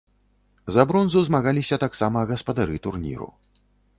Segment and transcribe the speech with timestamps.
[0.75, 3.31] За бронзу змагаліся таксама гаспадары турніру.